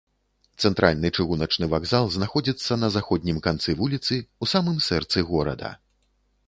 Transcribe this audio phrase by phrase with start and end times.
[0.67, 4.13] Цэнтральны чыгуначны вакзал знаходзіцца на заходнім канцы вуліцы,
[4.47, 5.69] у самым сэрцы горада.